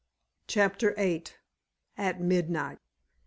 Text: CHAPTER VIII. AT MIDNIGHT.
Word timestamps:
CHAPTER 0.47 0.95
VIII. 0.95 1.25
AT 1.95 2.19
MIDNIGHT. 2.19 2.79